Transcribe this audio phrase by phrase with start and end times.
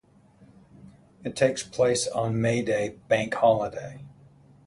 [1.23, 4.03] It takes place on Mayday bank holiday.